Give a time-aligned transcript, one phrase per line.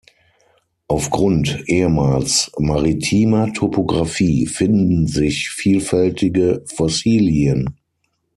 [0.87, 7.77] Aufgrund ehemals maritimer Topografie finden sich vielfältige Fossilien.